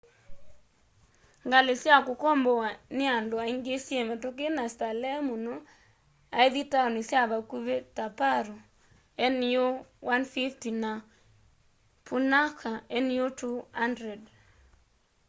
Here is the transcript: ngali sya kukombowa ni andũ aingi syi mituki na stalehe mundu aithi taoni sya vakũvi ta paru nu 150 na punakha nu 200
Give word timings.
ngali 1.47 1.73
sya 1.81 1.95
kukombowa 2.05 2.69
ni 2.95 3.05
andũ 3.17 3.35
aingi 3.45 3.75
syi 3.85 3.97
mituki 4.09 4.45
na 4.57 4.63
stalehe 4.73 5.19
mundu 5.27 5.55
aithi 6.39 6.61
taoni 6.71 7.01
sya 7.09 7.21
vakũvi 7.31 7.75
ta 7.95 8.05
paru 8.19 8.55
nu 9.39 9.63
150 10.07 10.69
na 10.83 10.91
punakha 12.07 12.73
nu 13.05 13.25
200 13.79 14.19